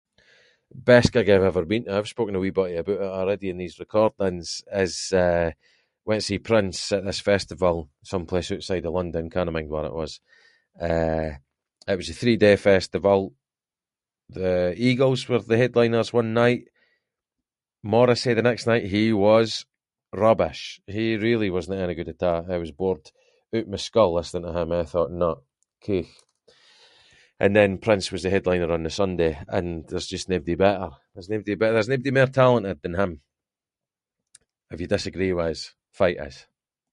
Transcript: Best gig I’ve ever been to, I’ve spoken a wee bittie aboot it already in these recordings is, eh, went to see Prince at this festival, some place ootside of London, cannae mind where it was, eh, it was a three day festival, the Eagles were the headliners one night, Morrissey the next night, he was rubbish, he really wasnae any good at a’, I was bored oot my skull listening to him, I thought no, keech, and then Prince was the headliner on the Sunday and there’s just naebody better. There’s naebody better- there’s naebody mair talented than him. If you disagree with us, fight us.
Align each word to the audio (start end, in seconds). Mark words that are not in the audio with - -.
Best 0.89 1.11
gig 1.15 1.29
I’ve 1.33 1.43
ever 1.51 1.65
been 1.71 1.83
to, 1.85 1.93
I’ve 1.97 2.07
spoken 2.13 2.35
a 2.35 2.39
wee 2.43 2.51
bittie 2.57 2.79
aboot 2.79 3.01
it 3.01 3.03
already 3.19 3.49
in 3.51 3.57
these 3.61 3.79
recordings 3.85 4.47
is, 4.83 4.95
eh, 5.25 5.49
went 6.07 6.21
to 6.21 6.25
see 6.27 6.39
Prince 6.49 6.79
at 6.97 7.03
this 7.07 7.19
festival, 7.31 7.75
some 8.11 8.25
place 8.29 8.49
ootside 8.53 8.85
of 8.87 8.93
London, 8.97 9.29
cannae 9.33 9.51
mind 9.55 9.69
where 9.71 9.85
it 9.89 9.93
was, 10.01 10.13
eh, 10.89 11.31
it 11.91 11.95
was 11.99 12.09
a 12.09 12.13
three 12.21 12.37
day 12.45 12.55
festival, 12.69 13.19
the 14.37 14.53
Eagles 14.89 15.21
were 15.29 15.39
the 15.45 15.57
headliners 15.61 16.13
one 16.19 16.31
night, 16.43 16.63
Morrissey 17.93 18.33
the 18.35 18.41
next 18.49 18.65
night, 18.71 18.85
he 18.95 19.05
was 19.27 19.49
rubbish, 20.23 20.61
he 20.95 21.05
really 21.27 21.49
wasnae 21.53 21.81
any 21.83 21.95
good 21.97 22.07
at 22.13 22.21
a’, 22.31 22.35
I 22.53 22.57
was 22.63 22.71
bored 22.79 23.05
oot 23.57 23.67
my 23.67 23.75
skull 23.87 24.11
listening 24.15 24.43
to 24.45 24.57
him, 24.57 24.69
I 24.81 24.85
thought 24.91 25.11
no, 25.23 25.31
keech, 25.85 26.07
and 27.43 27.53
then 27.57 27.79
Prince 27.85 28.07
was 28.11 28.21
the 28.23 28.29
headliner 28.35 28.69
on 28.75 28.83
the 28.85 28.91
Sunday 29.01 29.33
and 29.55 29.67
there’s 29.89 30.05
just 30.13 30.29
naebody 30.29 30.55
better. 30.65 30.89
There’s 31.15 31.27
naebody 31.31 31.55
better- 31.57 31.73
there’s 31.75 31.89
naebody 31.91 32.13
mair 32.15 32.27
talented 32.41 32.77
than 32.83 32.93
him. 33.01 33.11
If 34.73 34.77
you 34.81 34.85
disagree 34.95 35.33
with 35.35 35.47
us, 35.51 35.61
fight 35.99 36.17
us. 36.27 36.35